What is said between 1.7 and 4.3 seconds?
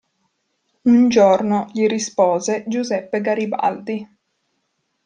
gli rispose Giuseppe Garibaldi.